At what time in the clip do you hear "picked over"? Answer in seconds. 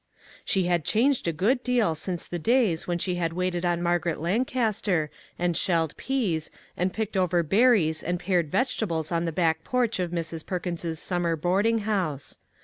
6.91-7.43